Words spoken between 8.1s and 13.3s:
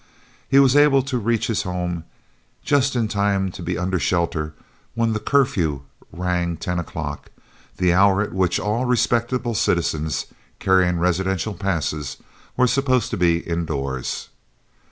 at which all respectable citizens, carrying residential passes, were supposed to